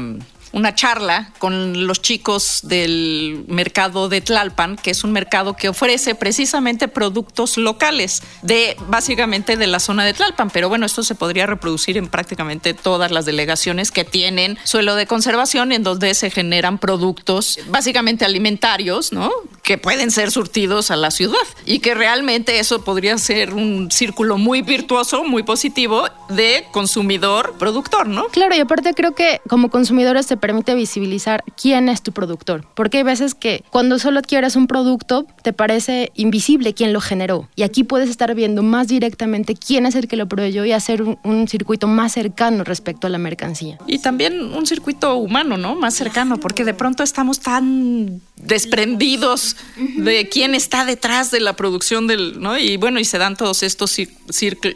una 0.54 0.76
charla 0.76 1.32
con 1.40 1.88
los 1.88 2.02
chicos 2.02 2.62
del 2.64 3.46
mercado 3.48 4.10
de 4.10 4.22
Tlalpan, 4.22 4.76
que 4.76 4.92
es 4.92 5.04
un 5.04 5.12
mercado 5.12 5.56
que 5.56 5.70
ofrece 5.70 6.16
precisamente 6.16 6.88
productos 6.88 7.58
locales 7.58 8.22
de 8.42 8.76
básicamente 8.88 9.58
de 9.58 9.68
la 9.68 9.80
zona 9.80 10.06
de 10.06 10.14
Tlalpan, 10.14 10.50
pero 10.50 10.70
bueno, 10.70 10.86
esto 10.86 11.04
se 11.04 11.16
podría 11.16 11.46
reproducir 11.46 11.98
en 11.98 12.08
prácticamente 12.08 12.74
todas 12.74 13.12
las 13.12 13.26
delegaciones 13.26 13.92
que 13.92 14.04
tienen 14.04 14.58
suelo 14.64 14.96
de 14.96 15.08
conservación 15.08 15.72
en 15.72 15.84
donde 15.84 16.14
se 16.14 16.30
generan 16.30 16.78
productos 16.78 17.60
básicamente 17.68 18.26
alimentarios, 18.26 19.12
¿no? 19.12 19.32
que 19.64 19.78
pueden 19.78 20.12
ser 20.12 20.32
surtidos 20.32 20.92
a 20.92 20.96
la 20.96 21.12
ciudad 21.12 21.38
y 21.66 21.80
que 21.80 21.94
realmente 21.94 22.60
eso 22.60 22.84
podría 22.84 23.18
ser 23.18 23.54
un 23.54 23.92
círculo 23.92 24.38
muy 24.38 24.62
virtuoso, 24.62 25.24
muy 25.24 25.44
positivo 25.44 26.08
de 26.30 26.66
consumidor 26.72 27.56
productor, 27.58 28.08
¿no? 28.08 28.26
Claro, 28.28 28.56
y 28.56 28.60
aparte 28.60 28.94
creo 28.94 29.14
que 29.14 29.42
como 29.48 29.70
consumidores 29.70 30.28
te 30.28 30.38
permite 30.42 30.76
visibilizar 30.76 31.44
quién 31.56 31.88
es 31.88 32.02
tu 32.02 32.12
productor. 32.12 32.66
Porque 32.76 32.98
hay 32.98 33.04
veces 33.04 33.34
que 33.34 33.64
cuando 33.70 34.00
solo 34.00 34.20
adquieres 34.20 34.58
un 34.58 34.68
producto, 34.68 35.26
te 35.44 35.54
parece 35.54 36.12
invisible 36.16 36.74
quién 36.74 36.92
lo 36.92 37.00
generó. 37.00 37.48
Y 37.56 37.64
aquí 37.64 37.86
puedes 37.86 38.10
estar 38.10 38.36
viendo 38.36 38.64
más 38.64 38.90
directamente 38.90 39.56
quién 39.56 39.86
es 39.86 39.96
el 39.96 40.08
que 40.08 40.18
lo 40.18 40.28
proveyó 40.28 40.66
y 40.66 40.74
hacer 40.74 41.02
un, 41.02 41.18
un 41.24 41.48
circuito 41.48 41.88
más 41.88 42.12
cercano 42.14 42.64
respecto 42.66 43.08
a 43.08 43.10
la 43.10 43.18
mercancía. 43.18 43.78
Y 43.88 44.00
también 44.00 44.42
un 44.54 44.66
circuito 44.66 45.16
humano, 45.16 45.56
¿no? 45.58 45.76
Más 45.76 45.94
cercano, 45.94 46.40
porque 46.40 46.66
de 46.66 46.74
pronto 46.74 47.04
estamos 47.04 47.40
tan 47.40 48.22
desprendidos 48.44 49.56
de 49.98 50.28
quién 50.30 50.56
está 50.56 50.86
detrás 50.86 51.32
de 51.32 51.40
la 51.40 51.54
producción 51.54 52.08
del, 52.08 52.42
¿no? 52.42 52.58
Y 52.58 52.78
bueno, 52.78 53.00
y 53.00 53.06
se 53.06 53.18
dan 53.18 53.38
todos 53.38 53.64
estos 53.64 53.98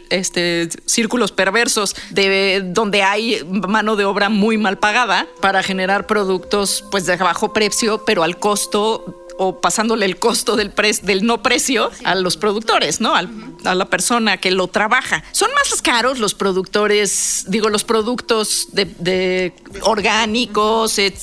este, 0.09 0.69
círculos 0.85 1.31
perversos 1.31 1.95
de 2.11 2.63
donde 2.65 3.03
hay 3.03 3.43
mano 3.67 3.95
de 3.95 4.05
obra 4.05 4.29
muy 4.29 4.57
mal 4.57 4.77
pagada 4.77 5.27
para 5.41 5.54
generar 5.63 6.07
productos 6.07 6.83
pues 6.91 7.05
de 7.05 7.15
bajo 7.17 7.53
precio, 7.53 8.03
pero 8.05 8.23
al 8.23 8.37
costo 8.39 9.24
o 9.37 9.59
pasándole 9.59 10.05
el 10.05 10.17
costo 10.17 10.55
del, 10.55 10.73
del 11.03 11.25
no 11.25 11.41
precio 11.41 11.91
a 12.03 12.15
los 12.15 12.37
productores, 12.37 13.01
¿no? 13.01 13.13
a 13.15 13.75
la 13.75 13.85
persona 13.85 14.37
que 14.37 14.51
lo 14.51 14.67
trabaja. 14.67 15.23
¿Son 15.31 15.49
más 15.53 15.65
caros 15.81 16.19
los 16.19 16.33
productores, 16.33 17.45
digo, 17.47 17.69
los 17.69 17.83
productos 17.83 18.67
de, 18.71 19.53
orgánicos, 19.81 20.97
eh, 20.99 21.13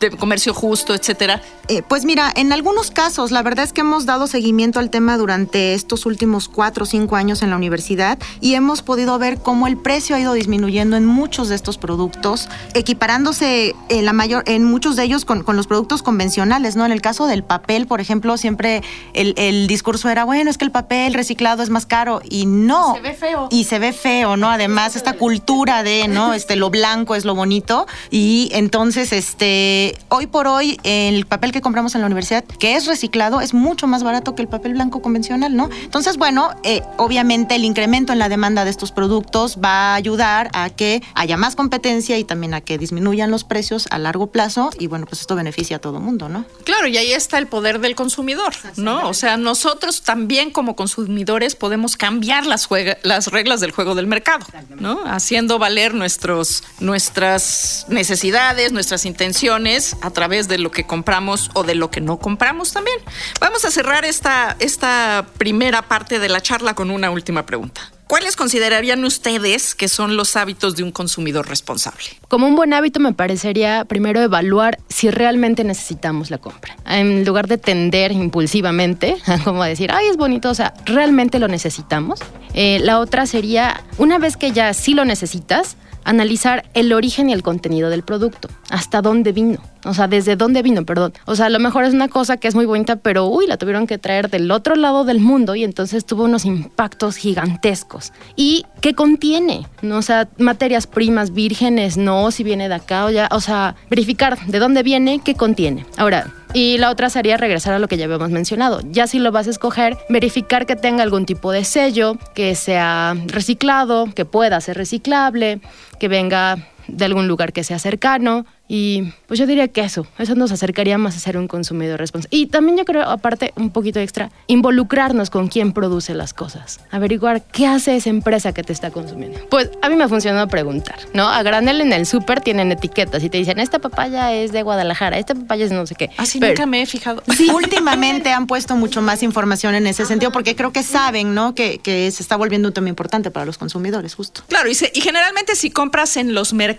de 0.00 0.10
comercio 0.10 0.54
justo, 0.54 0.94
etcétera? 0.94 1.42
Eh, 1.68 1.82
pues 1.86 2.04
mira, 2.04 2.32
en 2.34 2.52
algunos 2.52 2.90
casos, 2.90 3.30
la 3.30 3.42
verdad 3.42 3.64
es 3.64 3.72
que 3.72 3.82
hemos 3.82 4.06
dado 4.06 4.26
seguimiento 4.26 4.78
al 4.78 4.88
tema 4.88 5.18
durante 5.18 5.74
estos 5.74 6.06
últimos 6.06 6.48
cuatro 6.48 6.84
o 6.84 6.86
cinco 6.86 7.16
años 7.16 7.42
en 7.42 7.50
la 7.50 7.56
universidad 7.56 8.18
y 8.40 8.54
hemos 8.54 8.82
podido 8.82 9.18
ver 9.18 9.38
cómo 9.38 9.66
el 9.66 9.76
precio 9.76 10.16
ha 10.16 10.20
ido 10.20 10.32
disminuyendo 10.32 10.96
en 10.96 11.04
muchos 11.04 11.48
de 11.48 11.56
estos 11.56 11.76
productos, 11.76 12.48
equiparándose 12.74 13.74
en, 13.90 14.04
la 14.06 14.12
mayor, 14.12 14.44
en 14.46 14.64
muchos 14.64 14.96
de 14.96 15.04
ellos 15.04 15.24
con, 15.24 15.44
los 15.54 15.66
productos 15.66 16.02
convencionales, 16.02 16.74
¿no? 16.74 16.86
En 16.86 16.92
el 16.92 17.02
caso 17.02 17.17
del 17.26 17.42
papel, 17.42 17.86
por 17.86 18.00
ejemplo, 18.00 18.36
siempre 18.36 18.82
el, 19.14 19.66
discurso 19.66 20.08
era, 20.08 20.24
bueno, 20.24 20.50
es 20.50 20.58
que 20.58 20.64
el 20.64 20.70
papel 20.70 21.14
reciclado 21.14 21.62
es 21.62 21.70
más 21.70 21.86
caro 21.86 22.20
y 22.28 22.46
no. 22.46 22.94
Se 22.94 23.00
ve 23.00 23.14
feo. 23.14 23.48
Y 23.50 23.64
se 23.64 23.78
ve 23.78 23.92
feo, 23.92 24.36
¿no? 24.36 24.50
Además, 24.50 24.96
esta 24.96 25.14
cultura 25.14 25.82
de, 25.82 26.08
¿no? 26.08 26.34
Este, 26.34 26.56
lo 26.56 26.70
blanco 26.70 27.14
es 27.14 27.24
lo 27.24 27.34
bonito 27.34 27.86
y 28.10 28.50
entonces, 28.52 29.12
este 29.12 29.96
hoy 30.08 30.26
por 30.26 30.46
hoy 30.46 30.78
el 30.84 31.26
papel 31.26 31.52
que 31.52 31.60
compramos 31.60 31.94
en 31.94 32.00
la 32.00 32.06
universidad, 32.06 32.44
que 32.44 32.76
es 32.76 32.86
reciclado, 32.86 33.40
es 33.40 33.54
mucho 33.54 33.86
más 33.86 34.02
barato 34.02 34.34
que 34.34 34.42
el 34.42 34.48
papel 34.48 34.74
blanco 34.74 35.02
convencional, 35.02 35.56
¿no? 35.56 35.68
Entonces, 35.82 36.16
bueno, 36.16 36.50
eh, 36.62 36.82
obviamente 36.96 37.54
el 37.54 37.64
incremento 37.64 38.12
en 38.12 38.18
la 38.18 38.28
demanda 38.28 38.64
de 38.64 38.70
estos 38.70 38.92
productos 38.92 39.58
va 39.62 39.92
a 39.92 39.94
ayudar 39.94 40.50
a 40.54 40.70
que 40.70 41.02
haya 41.14 41.36
más 41.36 41.56
competencia 41.56 42.18
y 42.18 42.24
también 42.24 42.54
a 42.54 42.60
que 42.60 42.78
disminuyan 42.78 43.30
los 43.30 43.44
precios 43.44 43.88
a 43.90 43.98
largo 43.98 44.28
plazo 44.28 44.70
y 44.78 44.86
bueno, 44.86 45.06
pues 45.06 45.20
esto 45.20 45.34
beneficia 45.34 45.76
a 45.76 45.80
todo 45.80 46.00
mundo, 46.00 46.28
¿no? 46.28 46.44
Claro, 46.64 46.86
y 46.88 46.96
ahí 47.08 47.14
está 47.14 47.38
el 47.38 47.46
poder 47.46 47.80
del 47.80 47.94
consumidor, 47.94 48.52
¿no? 48.76 49.08
O 49.08 49.14
sea, 49.14 49.36
nosotros 49.36 50.02
también 50.02 50.50
como 50.50 50.76
consumidores 50.76 51.54
podemos 51.54 51.96
cambiar 51.96 52.46
las, 52.46 52.68
las 53.02 53.26
reglas 53.28 53.60
del 53.60 53.70
juego 53.70 53.94
del 53.94 54.06
mercado, 54.06 54.46
¿no? 54.78 55.00
Haciendo 55.06 55.58
valer 55.58 55.94
nuestros, 55.94 56.62
nuestras 56.80 57.86
necesidades, 57.88 58.72
nuestras 58.72 59.04
intenciones 59.04 59.96
a 60.02 60.10
través 60.10 60.48
de 60.48 60.58
lo 60.58 60.70
que 60.70 60.84
compramos 60.84 61.50
o 61.54 61.64
de 61.64 61.74
lo 61.74 61.90
que 61.90 62.00
no 62.00 62.18
compramos 62.18 62.72
también. 62.72 62.98
Vamos 63.40 63.64
a 63.64 63.70
cerrar 63.70 64.04
esta, 64.04 64.56
esta 64.58 65.26
primera 65.38 65.82
parte 65.82 66.18
de 66.18 66.28
la 66.28 66.40
charla 66.40 66.74
con 66.74 66.90
una 66.90 67.10
última 67.10 67.46
pregunta. 67.46 67.92
¿Cuáles 68.08 68.36
considerarían 68.36 69.04
ustedes 69.04 69.74
que 69.74 69.86
son 69.86 70.16
los 70.16 70.34
hábitos 70.34 70.74
de 70.76 70.82
un 70.82 70.92
consumidor 70.92 71.46
responsable? 71.46 72.06
Como 72.28 72.46
un 72.46 72.56
buen 72.56 72.72
hábito 72.72 73.00
me 73.00 73.12
parecería 73.12 73.84
primero 73.84 74.22
evaluar 74.22 74.78
si 74.88 75.10
realmente 75.10 75.62
necesitamos 75.62 76.30
la 76.30 76.38
compra. 76.38 76.74
En 76.86 77.26
lugar 77.26 77.48
de 77.48 77.58
tender 77.58 78.12
impulsivamente, 78.12 79.18
como 79.44 79.62
decir, 79.62 79.92
ay, 79.92 80.06
es 80.06 80.16
bonito, 80.16 80.48
o 80.48 80.54
sea, 80.54 80.72
¿realmente 80.86 81.38
lo 81.38 81.48
necesitamos? 81.48 82.20
Eh, 82.54 82.78
la 82.82 82.98
otra 82.98 83.26
sería, 83.26 83.84
una 83.98 84.18
vez 84.18 84.38
que 84.38 84.52
ya 84.52 84.72
sí 84.72 84.94
lo 84.94 85.04
necesitas, 85.04 85.76
analizar 86.04 86.64
el 86.72 86.94
origen 86.94 87.28
y 87.28 87.34
el 87.34 87.42
contenido 87.42 87.90
del 87.90 88.04
producto, 88.04 88.48
hasta 88.70 89.02
dónde 89.02 89.32
vino, 89.32 89.58
o 89.88 89.94
sea, 89.94 90.06
desde 90.06 90.36
dónde 90.36 90.62
vino, 90.62 90.84
perdón. 90.84 91.12
O 91.24 91.34
sea, 91.34 91.46
a 91.46 91.50
lo 91.50 91.58
mejor 91.58 91.84
es 91.84 91.94
una 91.94 92.08
cosa 92.08 92.36
que 92.36 92.46
es 92.46 92.54
muy 92.54 92.66
bonita, 92.66 92.96
pero 92.96 93.26
uy, 93.26 93.46
la 93.46 93.56
tuvieron 93.56 93.86
que 93.86 93.98
traer 93.98 94.28
del 94.30 94.50
otro 94.50 94.76
lado 94.76 95.04
del 95.04 95.20
mundo 95.20 95.54
y 95.54 95.64
entonces 95.64 96.04
tuvo 96.04 96.24
unos 96.24 96.44
impactos 96.44 97.16
gigantescos. 97.16 98.12
¿Y 98.36 98.66
qué 98.80 98.94
contiene? 98.94 99.66
¿No? 99.82 99.98
O 99.98 100.02
sea, 100.02 100.28
materias 100.38 100.86
primas 100.86 101.32
vírgenes, 101.32 101.96
no, 101.96 102.30
si 102.30 102.44
viene 102.44 102.68
de 102.68 102.74
acá 102.74 103.06
o 103.06 103.10
ya, 103.10 103.28
o 103.32 103.40
sea, 103.40 103.76
verificar 103.90 104.38
de 104.46 104.58
dónde 104.58 104.82
viene, 104.82 105.20
qué 105.24 105.34
contiene. 105.34 105.86
Ahora, 105.96 106.32
y 106.54 106.78
la 106.78 106.90
otra 106.90 107.10
sería 107.10 107.36
regresar 107.36 107.74
a 107.74 107.78
lo 107.78 107.88
que 107.88 107.96
ya 107.96 108.04
habíamos 108.06 108.30
mencionado. 108.30 108.80
Ya 108.90 109.06
si 109.06 109.18
lo 109.18 109.32
vas 109.32 109.46
a 109.46 109.50
escoger, 109.50 109.96
verificar 110.08 110.66
que 110.66 110.76
tenga 110.76 111.02
algún 111.02 111.26
tipo 111.26 111.52
de 111.52 111.64
sello, 111.64 112.16
que 112.34 112.54
sea 112.54 113.14
reciclado, 113.26 114.06
que 114.14 114.24
pueda 114.24 114.60
ser 114.60 114.76
reciclable, 114.76 115.60
que 115.98 116.08
venga 116.08 116.58
de 116.88 117.04
algún 117.04 117.28
lugar 117.28 117.52
que 117.52 117.64
sea 117.64 117.78
cercano, 117.78 118.46
y 118.70 119.14
pues 119.26 119.40
yo 119.40 119.46
diría 119.46 119.68
que 119.68 119.80
eso, 119.80 120.06
eso 120.18 120.34
nos 120.34 120.52
acercaría 120.52 120.98
más 120.98 121.16
a 121.16 121.20
ser 121.20 121.38
un 121.38 121.48
consumidor 121.48 121.98
responsable. 121.98 122.36
Y 122.36 122.46
también 122.48 122.76
yo 122.76 122.84
creo, 122.84 123.02
aparte, 123.02 123.52
un 123.56 123.70
poquito 123.70 123.98
extra, 123.98 124.30
involucrarnos 124.46 125.30
con 125.30 125.48
quién 125.48 125.72
produce 125.72 126.12
las 126.12 126.34
cosas. 126.34 126.80
Averiguar 126.90 127.42
qué 127.42 127.66
hace 127.66 127.96
esa 127.96 128.10
empresa 128.10 128.52
que 128.52 128.62
te 128.62 128.74
está 128.74 128.90
consumiendo. 128.90 129.40
Pues 129.48 129.70
a 129.80 129.88
mí 129.88 129.96
me 129.96 130.04
ha 130.04 130.08
funcionado 130.08 130.48
preguntar, 130.48 130.98
¿no? 131.14 131.28
A 131.28 131.42
granel 131.42 131.80
en 131.80 131.94
el 131.94 132.04
súper 132.04 132.40
tienen 132.40 132.70
etiquetas 132.70 133.24
y 133.24 133.30
te 133.30 133.38
dicen, 133.38 133.58
esta 133.58 133.78
papaya 133.78 134.34
es 134.34 134.52
de 134.52 134.62
Guadalajara, 134.62 135.18
esta 135.18 135.34
papaya 135.34 135.64
es 135.64 135.72
no 135.72 135.86
sé 135.86 135.94
qué. 135.94 136.10
Así 136.18 136.38
nunca 136.38 136.66
me 136.66 136.82
he 136.82 136.86
fijado. 136.86 137.22
Sí. 137.34 137.48
Últimamente 137.54 138.32
han 138.32 138.46
puesto 138.46 138.76
mucho 138.76 139.00
más 139.00 139.22
información 139.22 139.74
en 139.74 139.86
ese 139.86 140.04
sentido 140.04 140.30
porque 140.30 140.54
creo 140.54 140.72
que 140.72 140.82
saben, 140.82 141.34
¿no? 141.34 141.54
Que, 141.54 141.78
que 141.78 142.10
se 142.10 142.22
está 142.22 142.36
volviendo 142.36 142.68
un 142.68 142.74
tema 142.74 142.90
importante 142.90 143.30
para 143.30 143.46
los 143.46 143.56
consumidores, 143.56 144.14
justo. 144.14 144.42
Claro, 144.46 144.68
y, 144.68 144.76
y 144.92 145.00
generalmente 145.00 145.56
si 145.56 145.70
compras 145.70 146.18
en 146.18 146.34
los 146.34 146.52
mercados 146.52 146.77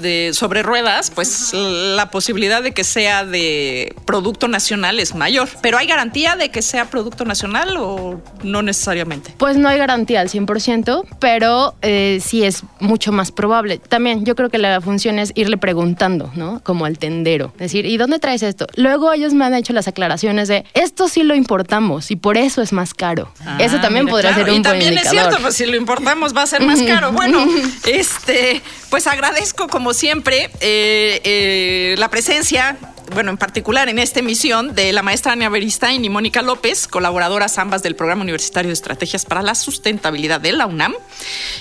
de 0.00 0.30
sobre 0.34 0.62
ruedas, 0.62 1.10
pues 1.10 1.52
la 1.52 2.10
posibilidad 2.10 2.62
de 2.62 2.72
que 2.72 2.84
sea 2.84 3.24
de 3.24 3.94
producto 4.04 4.48
nacional 4.48 5.00
es 5.00 5.14
mayor. 5.14 5.48
Pero 5.62 5.78
¿hay 5.78 5.86
garantía 5.86 6.36
de 6.36 6.50
que 6.50 6.62
sea 6.62 6.90
producto 6.90 7.24
nacional 7.24 7.76
o 7.78 8.20
no 8.42 8.62
necesariamente? 8.62 9.34
Pues 9.38 9.56
no 9.56 9.68
hay 9.68 9.78
garantía 9.78 10.20
al 10.20 10.28
100%, 10.28 11.04
pero 11.18 11.74
eh, 11.82 12.20
sí 12.24 12.44
es 12.44 12.62
mucho 12.80 13.12
más 13.12 13.32
probable. 13.32 13.78
También 13.78 14.24
yo 14.24 14.36
creo 14.36 14.50
que 14.50 14.58
la 14.58 14.80
función 14.80 15.18
es 15.18 15.32
irle 15.34 15.56
preguntando, 15.56 16.30
¿no? 16.34 16.60
Como 16.62 16.84
al 16.84 16.98
tendero. 16.98 17.52
Decir, 17.58 17.86
¿y 17.86 17.96
dónde 17.96 18.18
traes 18.18 18.42
esto? 18.42 18.66
Luego 18.76 19.12
ellos 19.12 19.32
me 19.32 19.44
han 19.46 19.54
hecho 19.54 19.72
las 19.72 19.88
aclaraciones 19.88 20.48
de, 20.48 20.64
esto 20.74 21.08
sí 21.08 21.22
lo 21.22 21.34
importamos 21.34 22.10
y 22.10 22.16
por 22.16 22.36
eso 22.36 22.62
es 22.62 22.72
más 22.72 22.94
caro. 22.94 23.32
Ah, 23.44 23.58
eso 23.58 23.80
también 23.80 24.06
podría 24.06 24.34
ser 24.34 24.50
un 24.50 24.56
y 24.56 24.62
también 24.62 24.98
es 24.98 25.08
cierto, 25.08 25.38
pues 25.40 25.56
si 25.56 25.66
lo 25.66 25.76
importamos 25.76 26.36
va 26.36 26.42
a 26.42 26.46
ser 26.46 26.62
más 26.62 26.82
caro. 26.86 27.12
Bueno, 27.12 27.46
este, 27.86 28.62
pues 28.90 29.06
agradezco 29.06 29.29
como 29.68 29.94
siempre. 29.94 30.50
Eh, 30.60 31.20
eh, 31.24 31.94
la 31.98 32.08
presencia 32.08 32.76
bueno, 33.12 33.30
en 33.30 33.36
particular 33.36 33.88
en 33.88 33.98
esta 33.98 34.20
emisión 34.20 34.74
de 34.74 34.92
la 34.92 35.02
maestra 35.02 35.32
Ania 35.32 35.48
Beristain 35.48 36.04
y 36.04 36.08
Mónica 36.08 36.42
López, 36.42 36.86
colaboradoras 36.86 37.58
ambas 37.58 37.82
del 37.82 37.96
Programa 37.96 38.22
Universitario 38.22 38.68
de 38.68 38.74
Estrategias 38.74 39.24
para 39.24 39.42
la 39.42 39.54
Sustentabilidad 39.54 40.40
de 40.40 40.52
la 40.52 40.66
UNAM. 40.66 40.94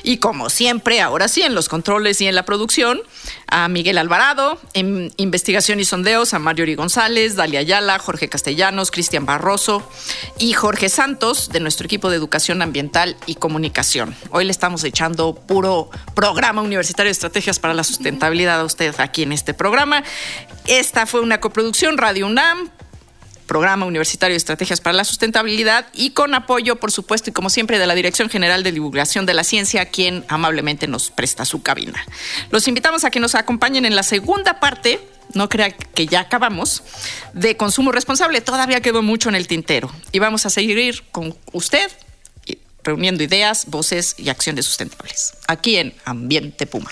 Y 0.03 0.17
como 0.17 0.49
siempre, 0.49 1.01
ahora 1.01 1.27
sí, 1.27 1.41
en 1.41 1.55
los 1.55 1.69
controles 1.69 2.21
y 2.21 2.27
en 2.27 2.35
la 2.35 2.43
producción, 2.43 3.01
a 3.47 3.67
Miguel 3.67 3.97
Alvarado, 3.97 4.59
en 4.73 5.11
investigación 5.17 5.79
y 5.79 5.85
sondeos, 5.85 6.33
a 6.33 6.39
Mario 6.39 6.63
Ori 6.63 6.75
González, 6.75 7.35
Dalia 7.35 7.61
Ayala, 7.61 7.97
Jorge 7.99 8.29
Castellanos, 8.29 8.91
Cristian 8.91 9.25
Barroso 9.25 9.89
y 10.37 10.53
Jorge 10.53 10.89
Santos, 10.89 11.49
de 11.49 11.59
nuestro 11.59 11.85
equipo 11.85 12.09
de 12.09 12.17
Educación 12.17 12.61
Ambiental 12.61 13.17
y 13.25 13.35
Comunicación. 13.35 14.15
Hoy 14.29 14.45
le 14.45 14.51
estamos 14.51 14.83
echando 14.83 15.33
puro 15.33 15.89
programa 16.13 16.61
universitario 16.61 17.09
de 17.09 17.13
estrategias 17.13 17.59
para 17.59 17.73
la 17.73 17.83
sustentabilidad 17.83 18.59
a 18.59 18.63
usted 18.63 18.93
aquí 18.99 19.23
en 19.23 19.31
este 19.31 19.53
programa. 19.53 20.03
Esta 20.69 21.07
fue 21.07 21.21
una 21.21 21.39
coproducción 21.39 21.97
Radio 21.97 22.27
UNAM, 22.27 22.69
Programa 23.47 23.87
Universitario 23.87 24.33
de 24.33 24.37
Estrategias 24.37 24.81
para 24.81 24.95
la 24.95 25.03
Sustentabilidad 25.03 25.87
y 25.93 26.11
con 26.11 26.35
apoyo, 26.35 26.75
por 26.75 26.91
supuesto, 26.91 27.31
y 27.31 27.33
como 27.33 27.49
siempre, 27.49 27.79
de 27.79 27.87
la 27.87 27.95
Dirección 27.95 28.29
General 28.29 28.61
de 28.61 28.71
Divulgación 28.71 29.25
de 29.25 29.33
la 29.33 29.43
Ciencia, 29.43 29.87
quien 29.87 30.25
amablemente 30.27 30.87
nos 30.87 31.09
presta 31.09 31.43
su 31.43 31.63
cabina. 31.63 32.05
Los 32.51 32.67
invitamos 32.67 33.03
a 33.03 33.09
que 33.09 33.19
nos 33.19 33.33
acompañen 33.33 33.83
en 33.83 33.95
la 33.95 34.03
segunda 34.03 34.59
parte 34.59 34.99
no 35.33 35.49
crea 35.49 35.71
que 35.71 36.05
ya 36.05 36.19
acabamos, 36.19 36.83
de 37.33 37.57
consumo 37.57 37.91
responsable. 37.91 38.39
Todavía 38.41 38.81
quedó 38.81 39.01
mucho 39.01 39.29
en 39.29 39.35
el 39.35 39.47
tintero 39.47 39.91
y 40.11 40.19
vamos 40.19 40.45
a 40.45 40.51
seguir 40.51 41.03
con 41.11 41.35
usted 41.51 41.91
reuniendo 42.83 43.23
ideas, 43.23 43.65
voces 43.67 44.15
y 44.19 44.29
acciones 44.29 44.65
sustentables. 44.65 45.33
Aquí 45.47 45.77
en 45.77 45.95
Ambiente 46.05 46.67
Puma. 46.67 46.91